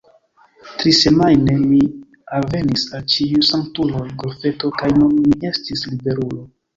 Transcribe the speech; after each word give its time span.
Trisemajne 0.77 1.57
mi 1.65 1.81
alvenis 2.37 2.85
al 2.99 3.03
Ĉiuj 3.15 3.41
Sanktuloj 3.49 4.01
Golfeto, 4.23 4.73
kaj 4.81 4.89
nun 4.97 5.13
mi 5.27 5.37
estis 5.51 5.85
liberulo. 5.91 6.41